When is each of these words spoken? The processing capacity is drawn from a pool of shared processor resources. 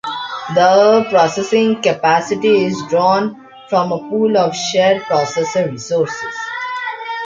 The 0.55 1.05
processing 1.11 1.79
capacity 1.83 2.63
is 2.65 2.81
drawn 2.89 3.47
from 3.69 3.91
a 3.91 3.99
pool 4.09 4.35
of 4.35 4.55
shared 4.55 5.03
processor 5.03 5.69
resources. 5.71 6.33